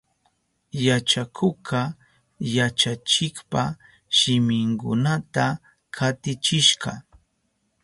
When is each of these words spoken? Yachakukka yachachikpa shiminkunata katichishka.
Yachakukka 0.85 1.81
yachachikpa 2.55 3.63
shiminkunata 4.17 5.45
katichishka. 5.95 6.91